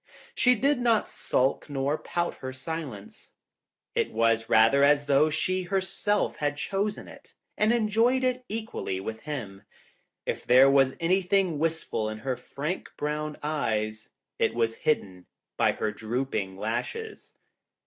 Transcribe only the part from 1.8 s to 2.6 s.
pout her